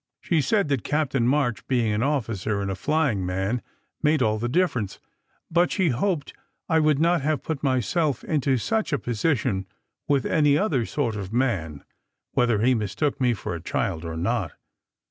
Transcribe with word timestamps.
She 0.19 0.41
said 0.41 0.67
that 0.69 0.83
Captain 0.83 1.27
March 1.27 1.67
being 1.67 1.93
an 1.93 2.01
officer 2.01 2.59
and 2.59 2.71
a 2.71 2.75
flying 2.75 3.23
man 3.23 3.61
made 4.01 4.23
all 4.23 4.39
the 4.39 4.49
difference, 4.49 4.99
but 5.51 5.71
she 5.71 5.89
hoped 5.89 6.33
I 6.67 6.79
would 6.79 6.97
not 6.97 7.21
have 7.21 7.43
put 7.43 7.61
my 7.61 7.81
self 7.81 8.23
into 8.23 8.57
such 8.57 8.91
a 8.91 8.97
position 8.97 9.67
with 10.07 10.25
any 10.25 10.57
other 10.57 10.87
sort 10.87 11.15
of 11.15 11.31
man, 11.31 11.83
whether 12.31 12.57
31 12.57 12.57
32 12.57 12.57
SECRET 12.57 12.61
HISTORY 12.63 12.67
he 12.67 12.75
mistook 13.13 13.21
me 13.21 13.33
for 13.35 13.53
a 13.53 13.61
child 13.61 14.03
or 14.03 14.17
not. 14.17 14.53